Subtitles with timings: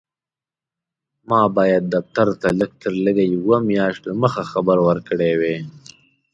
[1.29, 5.59] ما باید دفتر ته لږ تر لږه یوه میاشت دمخه خبر ورکړی وای.